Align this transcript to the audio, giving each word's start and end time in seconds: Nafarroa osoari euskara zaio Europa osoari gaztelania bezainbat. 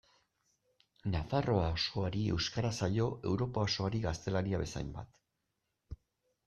Nafarroa 1.15 1.67
osoari 1.75 2.23
euskara 2.37 2.73
zaio 2.81 3.07
Europa 3.33 3.67
osoari 3.69 4.03
gaztelania 4.09 4.65
bezainbat. 4.67 6.01